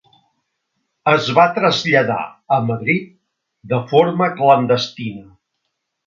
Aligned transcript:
Es 1.11 1.27
va 1.39 1.43
traslladar 1.57 2.23
a 2.57 2.57
Madrid 2.69 3.03
de 3.73 3.79
forma 3.91 4.31
clandestina. 4.39 5.27